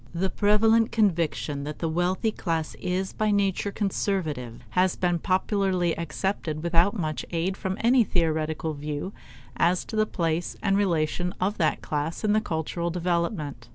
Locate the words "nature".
3.29-3.71